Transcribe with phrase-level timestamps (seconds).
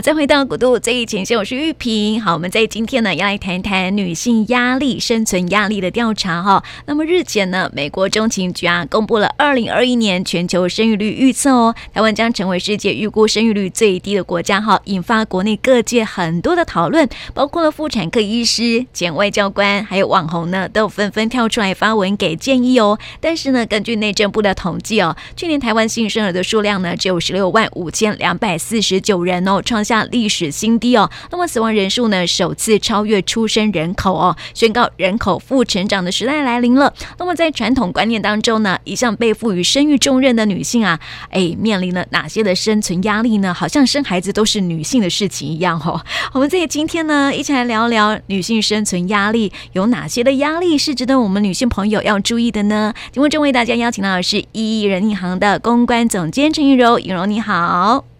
[0.00, 2.22] 再回到古都最前线，我是玉萍。
[2.22, 6.62] 好，我们在今天呢要来谈一谈女性压力、生存压力的调查哈。
[6.86, 22.96] 那么日前呢，美国中情局啊公布了二零二一年全球生育率预测哦，台湾将成为世界预估生育率最低的国家哈，引发国内各界很多的讨论，包括了妇产科医师、前外交官，还有网红呢，都纷纷跳出来发文给建议哦。
[23.20, 31.10] 但是呢，根据内政部的统计哦，去年台湾新生儿的数量呢只有十六万五千两百四十九人哦，创下历史新低哦。
[31.30, 36.92] 那么死亡人数呢，首次超越出生人口哦，宣告人口负成长的时代来临了。
[37.18, 41.00] 那么在传统观念当中呢，一向被赋予生育重任的女性啊，
[41.30, 43.54] 哎，面临了哪些的生存压力呢？
[43.54, 46.04] 好像生孩子都是女性的事情一样哦。
[46.34, 52.92] 我们在今天呢，一起来聊聊女性生存压力有哪些的压力是值得我们女性朋友要注意的呢？
[53.10, 58.17] 节目中为大家邀请到的是一一人银行的公关总监陈玉柔，玉柔你好。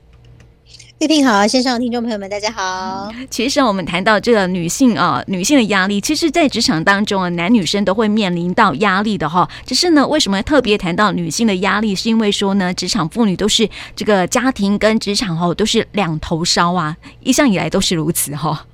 [1.01, 3.09] 玉萍好，线上的听众朋友们，大家好。
[3.30, 9.48] 其实我们谈到这个女性啊，女性的压力，其实，在职场当中啊，男女生都会面临到压力的哈。
[9.64, 11.95] 只是呢，为什么特别谈到女性的压力？
[11.95, 18.67] 是因为说呢，职场妇女都是这个家庭跟职场哦，都是两头烧啊，一向以来都是如此哈。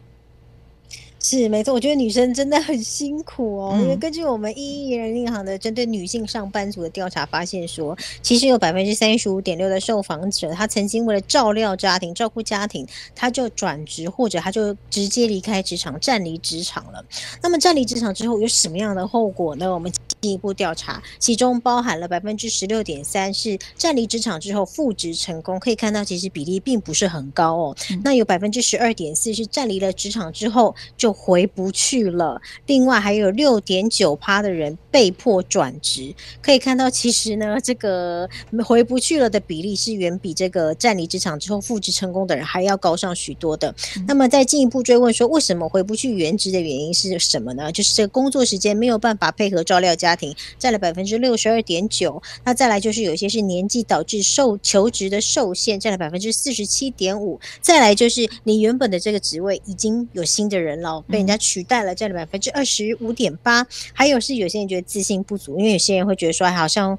[1.35, 3.77] 是没错，我觉得女生真的很辛苦哦。
[3.83, 17.05] 因为根据我们一一人银行的针对女性上班族的调查发现说，其实有百分之三十五点六的受访者，他曾经为了照料家庭、照顾家庭，他就转职或者他就直接离开职场、站离职场了。
[17.43, 19.75] 那么站离职场之后有什么样的后果呢？
[19.75, 27.77] 我们进一步调查，其中包含了百分之十六点三是站离职场之后复职成功，可以看到其实比例并不是很高哦。
[28.05, 38.29] 那有百分之十二点四是站离了职场之后就回不去了，另外还有六点九趴的人被迫转职，可以看到其实呢，这个
[38.63, 43.75] 回不去了的比例是远比这个占离职场之后复职成功的人还要高上许多的。
[43.97, 47.73] 嗯、那么再进一步追问说，为什么回不去原职的原因是什么呢？
[47.73, 52.23] 就是这个工作时间没有办法配合照料家庭，占了百分之六十二点九。
[52.45, 57.41] 那再来就是有些是年纪导致受求职的受限，占了百分之四十七点五。
[57.63, 61.04] 再来就是你原本的这个职位已经有新的人了。
[61.09, 63.67] 被人家取代了，占了百分之二十五点八。
[63.93, 66.99] 还有是有些人觉得自信不足，因为有些人会觉得说，好像。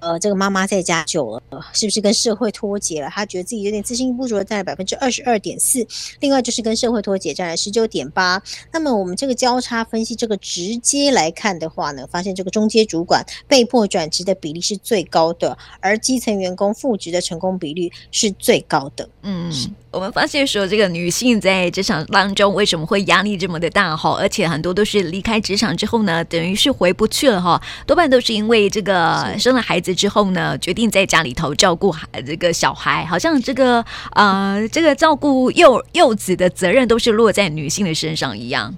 [0.00, 3.10] 呃，这个妈妈在家久了，是不是跟社会脱节了？
[3.10, 5.86] 她觉得自己有点自信不足，占了百分之二十二点四。
[6.20, 8.42] 另外就是跟社会脱节，占了十九点八。
[8.72, 19.06] 那么我们这个交叉分析，这个直接来看的话呢，发现这个中阶主管被迫转职的比例是最高的，而基层员工复职的成功比率是最高的。
[19.20, 19.52] 嗯，
[19.90, 24.16] 我们发现说，这个女性在职场当中为什么会压力这么的大哈？
[24.18, 27.60] 而且很多都是离开职场之后呢，等于是回不去了哈。
[27.86, 29.89] 多半都是因为这个生了孩子。
[29.94, 38.76] 之后呢，决定在家里头照顾孩这个小孩，好像这个呃，这个照顾幼幼子的责任都是落在女性的身上一样。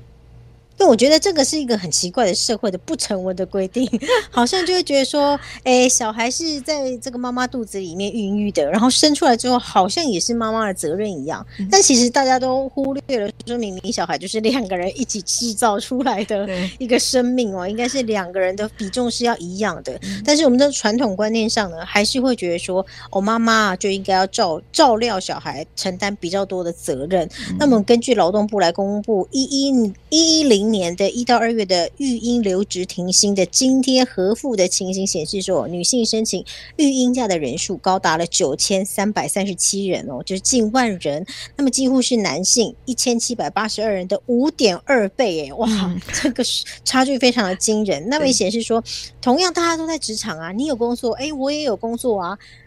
[0.79, 3.89] 因为我觉得这个是一个很奇怪的社会的不成文的规定，
[4.31, 11.45] 好像就会觉得说，哎，小孩是在这个妈妈肚子里面孕育的，然后生出来之后，好像也是妈妈的责任一样。
[11.71, 19.99] 但其实大家都忽略了，说明明小孩就是两个人一起制造出来的一个生命哦，应该是两个人的比重是要一样的。
[20.25, 27.29] 但是我们的传统观念上呢，还是会觉得说，哦，妈妈就应该要照照料小孩，承担比较多的责任。
[27.59, 36.45] 那么根据劳动部来公布一一一一零年的一到二月的育婴留职停薪的津贴核付的情形显示说，女性申请
[36.77, 41.25] 育婴假的人数高达了九千三百三十七人哦，就是近万人。
[41.57, 45.69] 那么几乎是男性一千七百八十二人的五点二倍诶，哇，
[46.23, 46.43] 这个
[46.85, 48.09] 差距非常的惊人。
[48.09, 48.83] 那么也显示说，
[49.21, 52.62] 同样大家都在职场啊，你有工作，诶，我也有工作啊，那。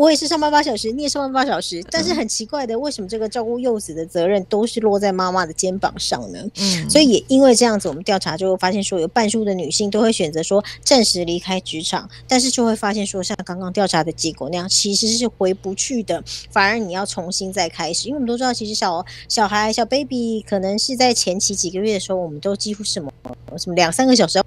[0.00, 6.38] 我也是上班八小时，你也上班八小时，但是很奇怪的，为什么这个照顾幼子的责任都是落在妈妈的肩膀上呢？
[6.58, 18.08] 嗯，所以也因为这样子，我们调查就会发现说，有半数的女性都会选择说暂时离开职场，但是就会发现说，像刚刚调查的结果那样，其实是回不去的，反而你要重新再开始。
[18.08, 23.12] 因为我们都知道，其实小小孩小 baby 可能是在前期几个月的时候，我们都几乎什么
[23.58, 24.40] 什么两三个小时。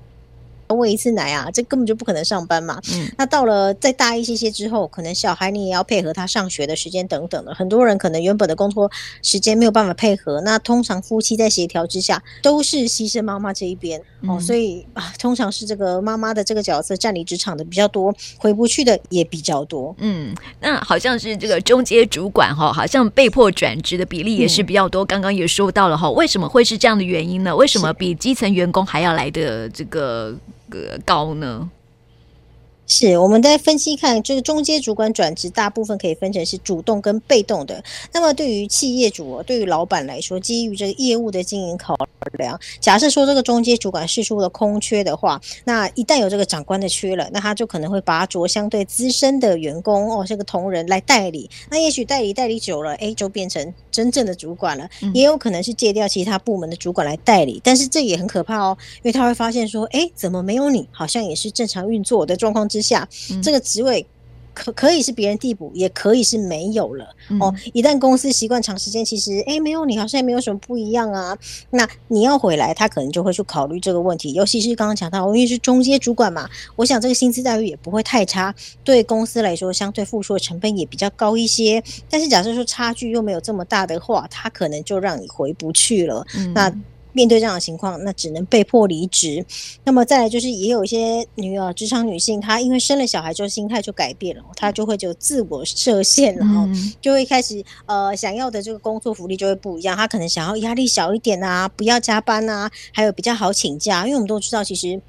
[0.74, 2.80] 喂一次奶啊，这根本就不可能上班嘛。
[2.94, 7.54] 嗯，那到了再大一些些之后，可能小孩你也要配合他上学的时间等等的。
[7.54, 8.92] 很多人可能原本的工作
[9.22, 14.40] 时间没有办法配合，那通常夫妻在协调之下，都是牺牲妈妈这一边、嗯、哦。
[14.40, 19.96] 所以啊，通常是这个妈妈的这个角色占领职场的比较多，回不去的也比较多。
[20.00, 25.04] 嗯，那好像是这个中阶主管哈，好像被迫转职的比例也是比较多。
[25.06, 27.56] 刚、嗯、刚也说到了哈，为什么会是这样的原因呢？
[27.56, 30.36] 为什么比基层员工还要来的这个？
[31.06, 31.70] 高呢？
[32.86, 37.82] 是，我们在分析看，就是中阶主管转职，大部分可以分成是主动跟被动的。
[38.12, 41.98] 那么对于企业主，对于老板来说，基于这个业务的经营考
[42.38, 51.50] 量，假设说这个中阶主管释出了空缺的话，那一旦有这个长官的缺了，那他就可能会拔擢相对资深的员工哦，这个同仁来代理。
[51.72, 54.90] 那也许代理代理久了，哎，就变成真正的主管了。
[55.14, 60.88] 也有可能是借调其他部门的主管来代理，但是这也很可怕哦，因为他会发现说，哎，怎么没有你？
[60.92, 63.08] 好像也是正常运作的状况之下，
[63.44, 64.04] 这个职位
[64.56, 67.06] 可可以是别人递补，也可以是没有了
[67.40, 67.54] 哦。
[67.74, 71.38] 一旦公司习惯长时间，其实诶没有你好像也没有什么不一样啊。
[71.70, 74.34] 那你要回来，他可能就会去考虑这个问题。
[74.34, 78.54] 尤其是刚刚讲到，因为是中阶主管嘛，我想这个薪资待遇也不会太差，
[78.84, 81.84] 对公司来说相对付出的成本也比较高一些。
[82.10, 86.26] 但是假设说差距又没有这么大的话，他可能就让你回不去了。
[86.54, 86.74] 那。
[87.14, 89.46] 面对这样的情况，那只能被迫离职。
[89.86, 96.68] 那么再来就是，也有一些女啊，职场女性，她因为生了小孩之后，心态就改变了，她就会就自我设限，然后
[97.00, 99.96] 就会开始呃，想要的这个工作福利就会不一样。
[99.96, 104.06] 她可能想要压力小一点啊，不要加班啊，还有比较好请假。
[104.06, 105.02] 因为我们都知道，其实。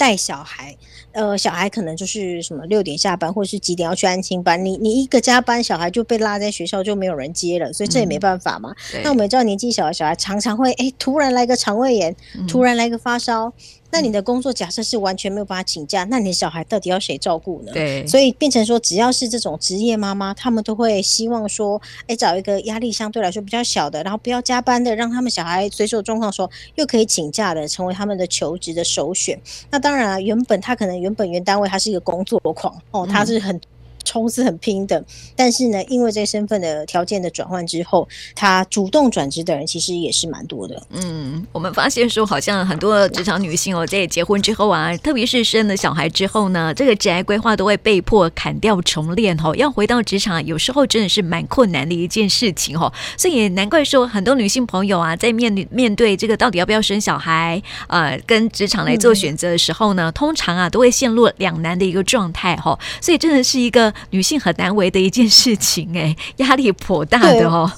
[0.00, 0.74] 带小孩，
[1.12, 4.64] 呃，小孩可能就是什么六点下班，或者是几点要去安亲班。
[4.64, 8.74] 你你一个加班，小孩就被拉在学校，就没有人接了，所以这也没办法嘛。
[8.94, 12.16] 嗯、那我们知道，年纪小的小孩常常会哎，突然来个肠胃炎，
[12.48, 13.52] 突然来个发烧。
[13.90, 17.72] 嗯那你的工作假设是完全没有办法请假，那你的小孩到底要谁照顾呢？
[17.72, 29.38] 对，所以变成说，只要是这种职业妈妈，他们都会希望说，哎，找一个压力相对来说比较小的，然后不要加班的，让他们小孩随时有状况说又可以请假的，成为他们的求职的首选。
[29.70, 33.60] 那当然啊，原本他可能原本原单位他是一个工作狂哦，他是很。
[34.04, 35.04] 冲是很拼的，
[35.36, 40.82] 但是呢，因为这个身份的条件的转换之后，他主动转职的人其实也是蛮多的。
[40.90, 52.92] 嗯，我们发现说，好像很多职场女性哦，在结婚之后啊，特别是生了小孩之后呢，这个职业规划都会被迫砍掉重练哦，要回到职场，有时候真的是蛮困难的一件事情哦。
[53.16, 62.78] 所以也难怪说，很多女性朋友啊，在面面对这个到底要不要生小孩，呃，跟职场来做选择的时候呢，通常啊都会陷入两难的一个状态哈。
[63.00, 63.89] 所以真的是一个。
[64.10, 67.70] 女性很难为的一件事情，欸，哎，压力颇大的哦。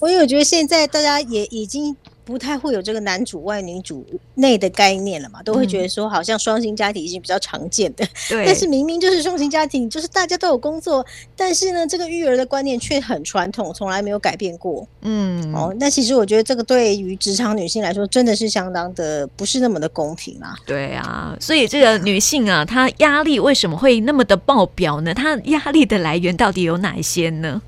[0.00, 1.96] 我有觉得现在大家也已经。
[2.28, 4.04] 不太会有这个男主外女主
[4.34, 8.44] 内的概念了嘛，都会觉得说好像双薪家庭已经比较常见的，对、嗯。
[8.46, 11.02] 但是明明就是双薪家庭，就是大家都有工作，
[11.34, 14.86] 但是呢，这个育儿的观念却很传统，从来没有改变过。
[15.00, 20.54] 嗯，哦，那其实我觉得这个对于职场女性来说，真的是相当的不是那么的公平啊。
[20.66, 25.14] 对啊，所以这个女性啊，她压力为什么会那么的爆表呢？
[25.14, 27.62] 她压力的来源到底有哪一些呢？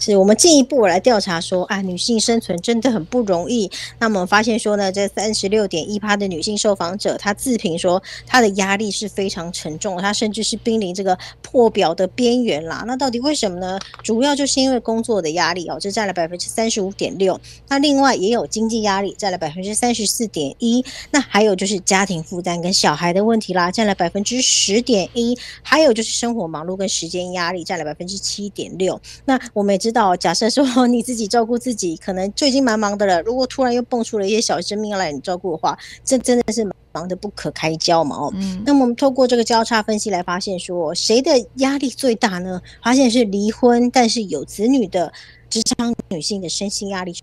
[0.00, 3.70] 是我们进一步来调查说，啊，女性生存真的很不容易。
[3.98, 12.82] 那么发现说呢，这三十六点一趴的女性受访者，她自评说她的压力是非常沉重，她甚至是濒临这个破表的边缘啦。
[12.86, 13.78] 那到底为什么呢？
[14.02, 17.38] 主要就是因为工作的压力哦，这占了百分之三十五点六。
[17.68, 20.82] 那另外也有经济压力，占了百分之三十四点一。
[21.10, 25.36] 那还有就是家庭负担跟小孩的问题啦，占了百分之十点一。
[25.62, 28.98] 还有就是生活忙碌跟时间压力，占了百分之七点六。
[29.26, 29.89] 那我们也知。
[29.90, 33.20] 知道，假设说 你自己照顾自己，可能就已经蛮忙的了。
[33.22, 38.16] 如果突然又蹦出了一些小生命来你照顾的话，这真的是忙得不可开交嘛？
[38.16, 38.62] 哦，嗯。
[38.64, 42.62] 那么我们透过这个交叉分析来发现，说谁的压力最大呢？
[42.82, 45.12] 发现是离婚但是有子女的
[45.48, 47.14] 职场女性的身心压力。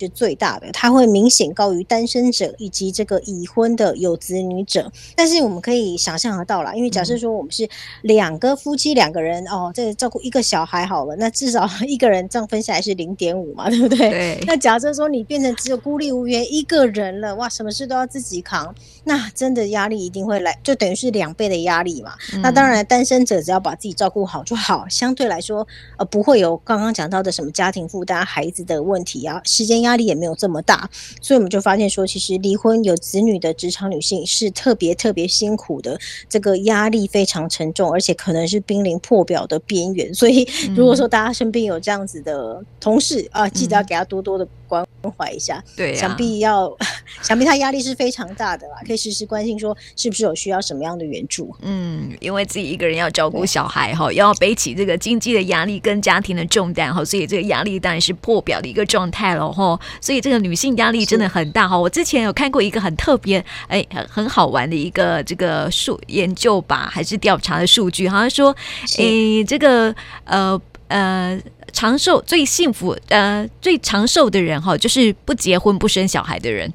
[0.00, 4.90] 是最大的，它会明显高于单身者以及这个已婚的有子女者。
[5.14, 7.68] 但是我们可以想象得到啦，因为假设说我们是
[8.02, 13.98] 两个夫妻两个人哦，这照顾一个小孩好了，那至少 一个人这样分下来是零点五嘛，对不对？
[13.98, 14.44] 对。
[14.46, 22.12] 那假设说你变成只有孤立无援一个人了，哇，什么事都要自己扛，那真的压力一定会来，就等于是两倍的压力嘛。
[22.32, 22.40] 嗯。
[22.40, 25.66] 那当然，单身者只要把自己照顾好就好，相对来说
[25.98, 29.89] 呃不会有刚刚讲到的什么家庭负担、孩子的问题啊，时间压。
[29.90, 30.88] 压力也没有这么大，
[31.20, 40.14] 所以我们就发现说，其实离婚有子女的职场女性是特别特别辛苦的，这个压力非常沉重，而且可能是濒临破表的边缘。
[40.14, 45.62] 所以，如果说大家身边有这样子的同事啊，记得要给他多多的关怀一下。
[45.76, 46.72] 对，想必要，
[47.22, 51.52] 想必他压力是非常大的啦，可以时时关心说是不是有需要什么样的援助。
[51.62, 59.79] 嗯，因为自己一个人要照顾小孩哈，要背起这个经济的压力跟家庭的重担哈，所以这个压力当然是破表的一个状态了哈。
[60.00, 61.78] 所以这个女性压力真的很大哈。
[61.78, 68.54] 我之前有看过一个很特别哎很很好玩的一个这个数研究吧，还是调查的数据，好像说
[68.98, 69.94] 哎这个
[70.24, 71.40] 呃呃
[71.72, 76.72] 长寿最幸福呃最长寿的人哈，就是不结婚不生小孩的人。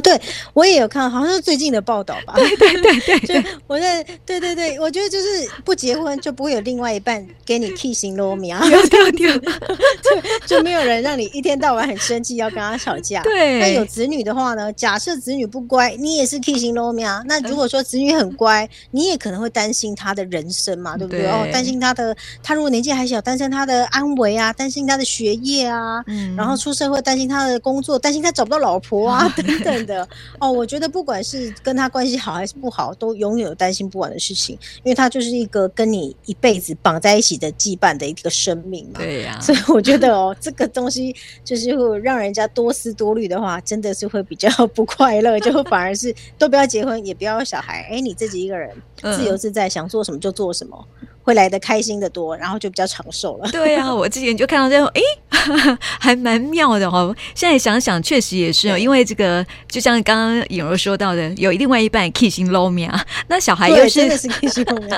[0.00, 0.20] 对，
[0.52, 2.34] 我也有看，好像是最近的报道吧？
[2.38, 9.38] 对对对对，就我在对对对，我觉得就是不结婚就不会有另外一半给你 kissing 罗米啊，对对对，
[10.48, 13.22] 就就没有人让你一天到晚很生气要跟他吵架。
[13.22, 14.72] 对，那有子女的话呢？
[14.72, 17.22] 假设子女不乖，你也是 kissing 罗米啊。
[17.26, 21.26] 那如果说子女很乖，你也可能会担心他的人生嘛，对不对？
[21.26, 29.32] 哦，担心他的他如果年纪还小，担心他的安危啊，担心他的学业啊，嗯，然后出社会担心他的工作，担心他找不到老婆啊，
[29.64, 29.89] 等等。
[29.90, 39.00] 的哦，我觉得不管是跟他关系好还是不好，都永远有担心不完的事情，因为他就是一个跟你一辈子绑在一起的羁绊的一个生命嘛。
[39.00, 48.70] 对呀、啊，所以我觉得哦，这个东西就是会让人家多思多虑的话，真的是会比较不快乐，就反而是都不要结婚，也不要小孩，哎，你自己一个人
[49.02, 50.86] 自由自在，想做什么就做什么。
[51.30, 53.48] 会来的开心的多，然后就比较长寿了。
[53.52, 57.14] 对啊， 我之前就看到这种，哎， 还蛮妙的哦。
[57.36, 62.90] 现在想想，确实也是哦，因为这个就像刚刚颖柔说到的，有另外一半 kissing lomia，
[63.28, 64.90] 那小孩又是真的是 kissing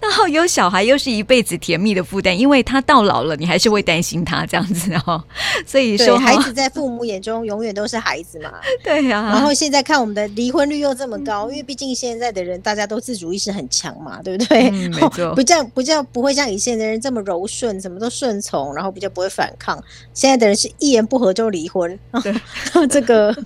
[0.00, 5.20] 然后有小孩又是一辈子甜蜜的负担，因为他到老了，你还是会担心他这样子哦。
[5.66, 8.52] 所以说，孩子在父母眼中永远都是孩子嘛。
[8.84, 9.32] 对呀、啊。
[9.32, 14.68] 然后现在看我们的离婚率又这么高，因为毕竟现在的人大家都自主意识很强嘛，对不对？
[14.70, 15.34] 嗯，没错。
[15.64, 15.72] 样。
[15.74, 19.78] 比较不会像以前的人这么柔顺，什么都顺从，然后比较不会反抗。
[20.12, 22.34] 现在的人是一言不合就离婚，对，
[22.88, 23.36] 这个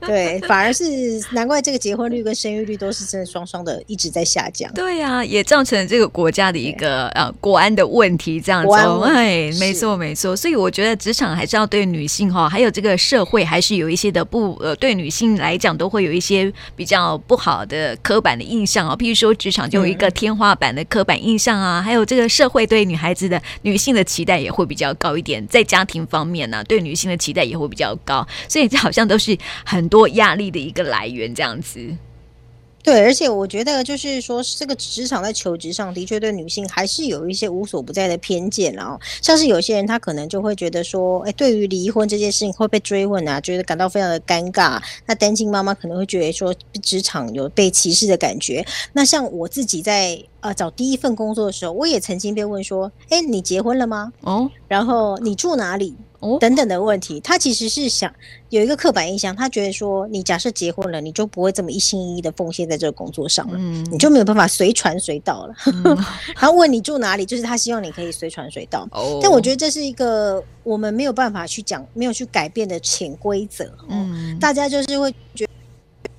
[0.00, 0.84] 对，反而是
[1.32, 4.72] 难怪这个结婚率跟生育率都是真的双双的一直在下降。
[4.74, 8.74] 对呀、啊，也造成这个国家的一个呃国安的问题，这样子。
[9.04, 10.36] 哎，没错没错。
[10.36, 18.96] 所以我觉得职场还是要对女性哈，还有这个社会还是有一些的不呃，对女性来讲都会有一些比较不好的刻板的印象啊。
[18.96, 21.45] 譬如说职场就有一个天花板的刻板印象。
[21.54, 29.36] 啊，还有这个社会对女孩子的女性的期待也会比较高一点，在家庭方面呢、对女性的期待也会比较高，所以这好像都是
[29.66, 31.96] 很多压力的一个来源，这样子。
[32.82, 44.80] 对，而且我觉得就是说，这个职场在求职上的确对女性还是有一些无所不在的偏见，哦像是有些人他可能就会觉得说，哎，对于离婚这件事情会被追问啊，觉得感到非常的尴尬。
[45.04, 48.64] 那单亲妈妈可能会觉得说，职场有被歧视的感觉。
[48.92, 54.12] 那像我自己在呃找第一份工作的时候，我也曾经被问说，哎，你结婚了吗？
[54.20, 55.94] 哦，然后你住哪里？
[56.18, 58.12] 哦等等的问题，他其实是想
[58.48, 65.54] 有一个刻板印象，他觉得说，你假设结婚了，你就不会这么一心一意的奉献在这个工作上了，嗯，你就没有办法随传随到了。
[65.66, 65.84] 嗯、
[66.40, 68.88] 然后问你住哪里，就是他希望你可以随传随到。
[68.92, 73.70] 哦，但我觉得这是一个我们没有办法去讲、没有去改变的潜规则。
[73.88, 75.50] 嗯，大家就是会觉得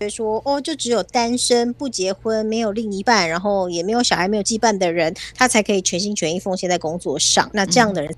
[0.09, 7.49] 说，哦，就只有单身不结婚、没有另一半，然后也没有小孩、没有羁绊的人，他才可以全心全意奉献在工作上。
[7.53, 8.15] 那这样的人。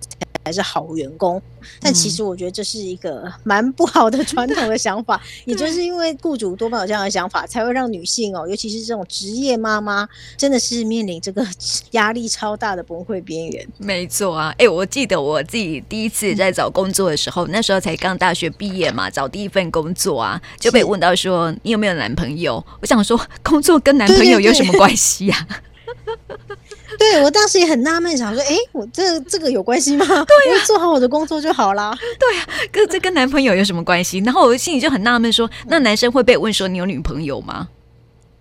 [0.50, 1.40] 嗯还是好员工，
[1.80, 11.46] 但其实我觉得这是一个蛮不好的传统的想法，也就是因为雇主多半有这样的想法，才会让女性哦，尤其是这种职业妈妈，真的是面临这个
[11.92, 13.68] 压力超大的崩溃边缘。
[13.78, 22.66] 没错啊，哎、欸，我记得我自己第一次在找工作的时候，那时候才刚大学毕业嘛，找第一份工作啊，就被问到说你有没有男朋友？
[22.82, 25.62] 我想说，工作跟男朋友有什么关系呀、啊？
[26.06, 26.58] 对，
[27.24, 30.06] 我当时也很纳闷，想说，哎，我这这个有关系吗？
[30.08, 31.98] 对呀、啊，做好我的工作就好啦。
[32.20, 34.20] 对呀、啊，跟这跟男朋友有什么关系？
[34.20, 37.70] 然后我心里就很纳闷，说，那男生会被问说你有女朋友吗？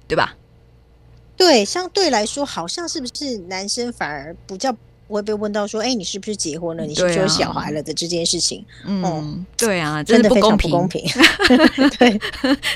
[0.06, 0.34] 对吧？
[1.36, 4.74] 对，相对来说，好像是不是男生反而比较。
[5.08, 6.84] 我会被问到说：“哎、欸，你是不是结婚了？
[6.84, 11.02] 你是不是有小孩了的这件事情？”嗯，嗯对啊，真的不公平，不公平。
[11.98, 12.20] 对，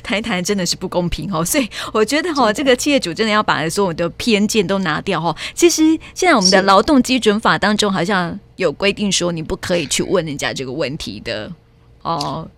[0.03, 1.45] 谈一谈真的是不公平哦。
[1.45, 5.37] 所以我觉得哈、哦，这个企业主真的要把所有的偏见都拿掉哈、哦。
[5.55, 5.83] 其实
[6.15, 11.53] 现在我们的劳动基准法当中好像有规定说，你不可以去问人家这个问题的
[12.01, 12.49] 哦。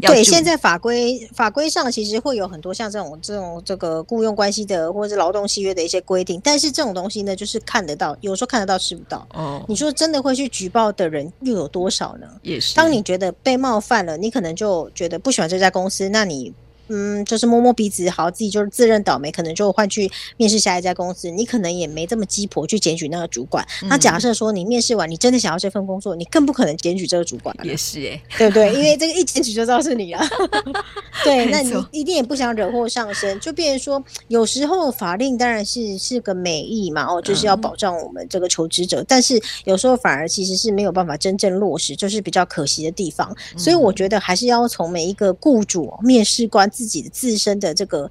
[0.00, 9.26] 对，现在法规法规上其实会有很多像这种这种这个雇佣关系的或者是劳动契约的一些规定，但是这种东西呢，就是看得到，有时候看得到吃不到。
[9.32, 12.26] 哦，你说真的会去举报的人又有多少呢？
[12.42, 12.74] 也是。
[12.74, 16.52] 当你觉得被冒犯了，你可能就觉得不喜欢这家公司，那你。
[16.94, 21.30] 嗯，就是摸摸鼻子，好，自己就是自认倒霉，可能就换去面试下一家公司。
[21.30, 23.66] 你可能也没这么鸡婆去检举那个主管。
[23.82, 27.56] 嗯、那假设说你面试完，你真的想要这份工作，你更不可能检举这个主管。
[27.62, 28.74] 也是哎，对不对？
[28.74, 30.20] 因为这个一检举就知道是你了。
[31.24, 43.34] 对，那你一定也不想惹祸上身，就变成说，有时候法令当然是是个美意嘛，哦，就是要保障我们这个求职者，嗯、但是有时候反而其实是没有办法真正落实，就是比较可惜的地方。
[43.54, 46.68] 嗯、所以我觉得还是要从每一个雇主、面试官。
[46.81, 48.10] 自自己的自身的这个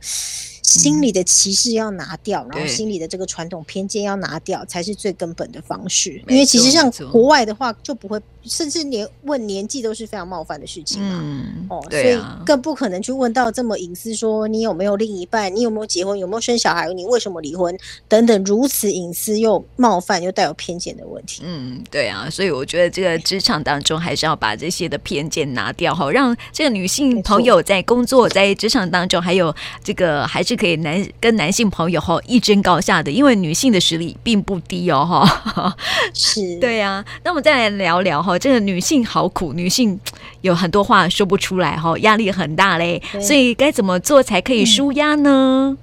[0.79, 6.21] 心理的歧视要拿掉，然后心理的这个传统偏见要拿掉，才是最根本的方式。
[6.27, 11.19] 因为其实像国外的话，就不会，甚至连问年纪都是非常冒犯的事情嘛。
[11.21, 21.41] 嗯，哦，所以更不可能去问到这么隐私，说你有没有另一半，你有没有结婚，有没有生小孩，你为什么离婚等等，如此隐私又冒犯又带有偏见的问题。
[21.45, 35.75] 嗯，对啊，所以我觉得这个职场当中还是要把这些的偏见拿掉，好让这个女性朋友在工作在职场当中，还有这个还是可以男跟男性朋友哈一争高下的，因为女性的实力并不低哦哈。
[36.13, 37.03] 是， 对啊。
[37.23, 39.99] 那我们再来聊聊哈，这个女性好苦，女性
[40.41, 45.75] 有很多话说不出来哈，压力很大嘞，所以该怎么做才可以舒压呢？
[45.75, 45.77] 嗯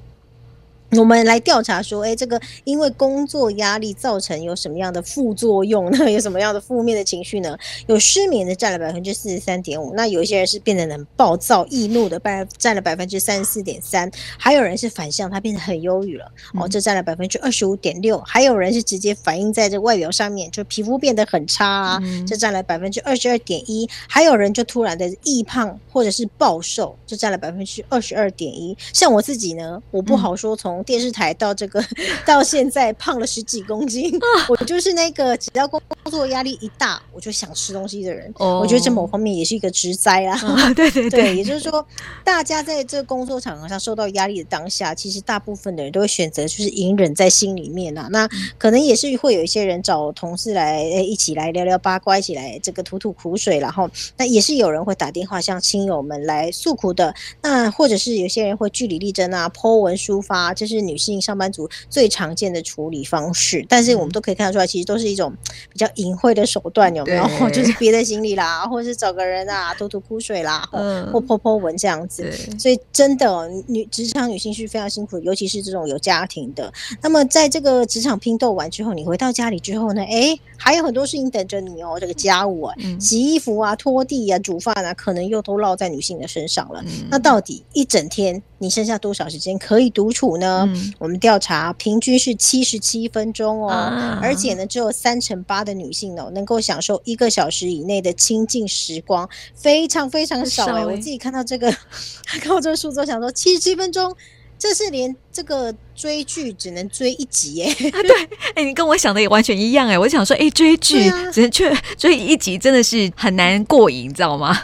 [0.92, 5.98] 我们来调查说，哎，这个因为工作压力造成有什么样的副作用呢？
[6.10, 7.54] 有什么样的负面的情绪呢？
[7.86, 28.74] 有失眠的占了百分之四十三点五，那有一些人是变得很暴躁易怒的，占占了百分之三十四点三，还有人是反向，他变得很忧郁了，哦，这占了百分之二十五点六，还有人是直接反映在这外表上面，就皮肤变得很差啊，这占了百分之二十二点一，还有人就突然的易胖或者是暴瘦，就占了百分之二十二点一。
[28.94, 30.77] 像我自己呢，我不好说从。
[30.84, 31.82] 电视台到这个
[32.26, 34.18] 到现在胖了十几公斤，
[34.48, 35.80] 我就是那个只要工
[36.10, 38.32] 作压力一大，我就想吃东西的人。
[38.38, 40.38] 我觉得这某方面也是一个职灾啊。
[40.74, 41.84] 对对对，也就是说，
[42.24, 48.08] 大家在这个工作场合上受到压力的当下，其实大部分的人都会选择就是隐忍在心里面啊。
[48.10, 57.14] 那可能也是会有一些人找同事来一起来聊聊八卦，一起来这个吐吐苦水，然后那也是有人会打电话向亲友们来诉苦的。
[57.42, 65.32] 那或者是有些人会据理力争啊，po 文抒发，这、就是女性上班族最常见的处理方式，但是我们都可以看得出来，其实都是一种
[65.72, 67.24] 比较隐晦的手段，有没有？
[67.50, 70.68] 就是憋在心里啦，或者是找个人啊吐吐苦水啦，
[71.12, 72.32] 或 po po 文这样子。
[72.58, 76.72] 所以真的，女职场女性是非常辛苦，尤其是这种有家庭的。
[77.02, 80.02] 那么在这个职场拼斗完之后，你回到家里之后呢？
[80.02, 81.98] 哎，还有很多事情等着你哦。
[82.00, 86.82] 这个家务啊，洗衣服啊，拖地啊，煮饭啊，可能又都落在女性的身上了。
[87.10, 90.57] 那到底一整天你剩下多少时间可以独处呢？
[90.66, 100.84] 嗯我们调查平均是七十七分钟哦，啊、而且呢，只有三成八的女性哦能够享受一个小时以内的清静时光，非常非常少哎！
[100.84, 101.70] 我自己看到这个，
[102.40, 104.14] 看到这个数字，我想说七十七分钟，
[104.58, 107.66] 这是连这个追剧只能追一集耶？
[107.70, 109.98] 啊、对，哎，你跟我想的也完全一样哎！
[109.98, 114.56] 我想说，哎，追剧只能追追一集，真的是很难过瘾，你知道吗？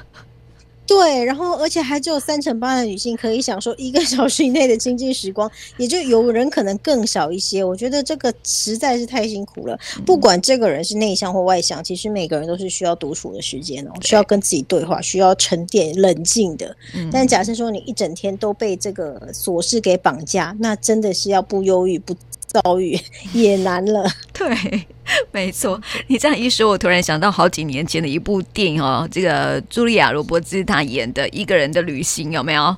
[0.86, 7.64] 对，然后而且还只有三成八的女性可以享受一个 小时以内的清静时光，也就有人可能更少一些。
[7.64, 9.78] 我觉得这个实在是太辛苦了。
[10.04, 16.76] 不管这个人是内向或外向，其实每个人都是需要独处的时间哦，需要跟自己对话，需要沉淀、冷静的。
[17.10, 22.14] 但假设说你一整天都被这个琐事给绑架，那真的是要不忧郁不
[22.46, 22.98] 遭遇
[23.32, 24.04] 也难了。
[24.34, 24.86] 对。
[25.32, 32.76] 没错，你这样一说，我突然想到好几年前的一部电影哦，这个茱莉亚·罗伯兹她演的《一个人的旅行》有没有？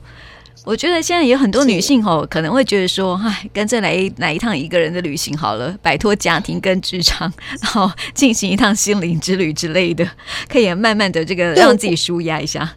[0.64, 10.04] 我觉得现在有很多女性哦，可能会觉得说，哎，干脆来来一趟一个人的旅行好了，摆脱家庭跟职场， 然后进行一趟心灵之旅之类的，
[10.48, 12.76] 可以慢慢的这个让自己舒压一下。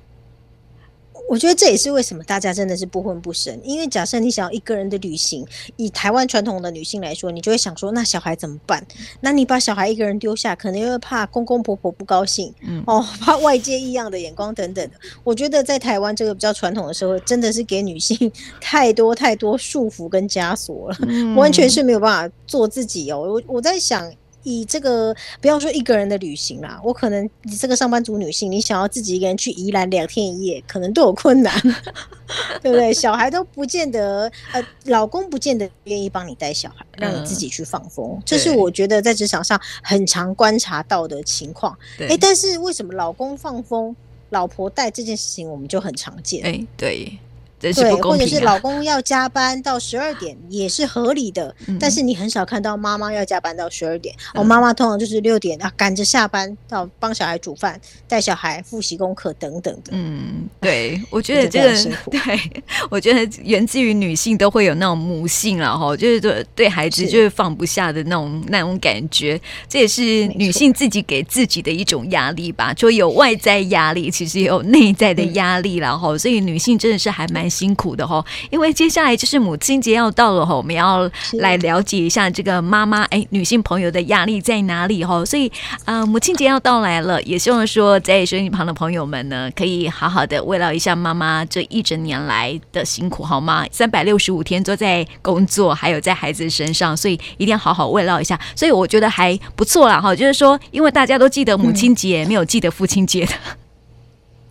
[1.29, 8.83] 我觉得这也是为什么大家真的是不婚不生，因为假设你想要一个人的旅行，以台湾传统的女性来说，你就会想说，那小孩怎么办？
[9.21, 14.95] 那你把小孩一个人丢下，可能又会怕公公婆婆不高兴，嗯，哦，怕外界异样的眼光等等的。
[15.23, 23.19] 我觉得在台湾这个比较传统的社会，真的是给女性 太多太多束缚跟枷锁了，嗯、完全是没有办法做自己哦。
[23.19, 24.11] 我我在想。
[24.43, 31.53] 以这个不要说一个人的旅行啦，我可能你这个上班族女性，你想要自己一个人去宜兰两天一夜，可能都有困难，
[32.61, 32.91] 对不对？
[32.93, 41.77] 小孩都不见得，呃，老公不见得愿意帮你带小孩，让你自己去放风，嗯、这是我觉得在职场上很常观察到的情况。
[41.99, 43.95] 哎对，但是为什么老公放风，
[44.29, 46.43] 老婆带这件事情我们就很常见？
[46.45, 47.17] 哎，对。
[47.59, 54.15] 对，或者是老公要加班到十二点也是合理的，嗯、但是你很少看到妈妈要加班到十二点。
[54.33, 59.91] 我、嗯哦、妈妈通常就是六点啊，赶着下班到帮小孩煮饭、带小孩复习功课等等的。
[59.91, 62.39] 嗯，对， 我觉得这个对，
[62.89, 77.48] 我觉得源自于女性都会有那种母性了哈，就是对对孩子就是放不下的那种那种感觉，这也是女性自己给自己的一种压力吧，就有外在压力，其实也有内在的压力然后、嗯、所以女性真的是还蛮。
[77.49, 78.23] 蛮辛苦的哈。
[78.51, 81.09] 因为接下来就是母亲节要到了哈，我们要
[81.39, 85.25] 来了解一下这个妈妈哎，女性朋友的压力在哪里哈。
[85.25, 85.51] 所以
[85.85, 93.65] 呃，母亲节要到来了，也希望说在收音旁的朋友们呢，可以好好的慰劳一下妈妈这一整年来的辛苦好吗？
[93.71, 98.39] 三百六十五天都在工作，还有在孩子身上，所以一定要好好慰劳一下。
[98.55, 103.33] 所以我觉得还不错啦哈，就是说，因为大家都记得母亲节，嗯、没有记得父亲节的。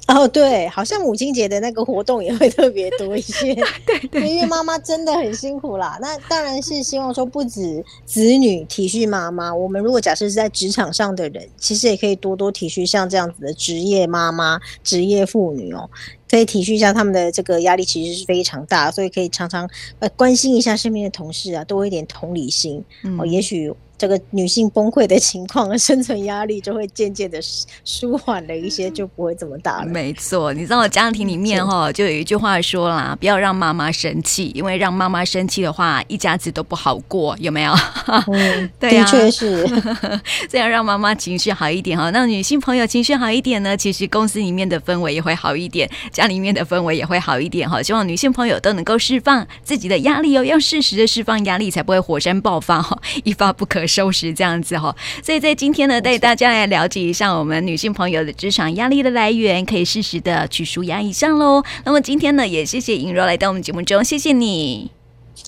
[0.15, 3.55] 哦，对，好像母亲节的那个活动也会特别多一些。
[3.85, 5.99] 对对，因为妈妈真的很辛苦啦。
[6.01, 15.91] 那当然是希望说，不止子女体恤妈妈，我们如果假设是在职场上的人，其实也可以多多体恤像这样子的职业妈妈、职业妇女哦，
[16.31, 19.69] 可以体恤一下他们的这个压力，其实是非常大，所以可以常常
[19.99, 22.83] 呃关心一下身边的同事啊，多一点同理心
[23.19, 23.71] 哦，也许。
[23.99, 27.39] 这个女性崩溃的情况， 生存压力就会渐渐的
[27.85, 29.87] 舒缓了一些，就不会这么大了。
[29.87, 37.75] 没错，你知道家庭里面哈，就有一句话说啦，不要让妈妈生气，因为让妈妈生气的话，一家子都不好过，有没有？
[38.33, 39.67] 嗯，对啊，的确是。
[40.49, 47.83] 这样让妈妈情绪好一点哈，让女性朋友情绪好一点呢，其实公司里面的氛围也会好一点，家里面的氛围也会好一点哈。
[47.83, 61.65] 希望女性朋友都能够释放自己的压力哦，要适时的释放压力，才不会火山爆发哈，一发不可收拾这样子哈，所以在今天呢，带大家来了解一下我们女性朋友的职场压力的来源，可以适时的去舒压一下喽。
[61.85, 64.91] 那么今天呢，也谢谢尹若来到我们节目中，谢谢你，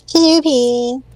[0.06, 1.09] 谢谢玉萍。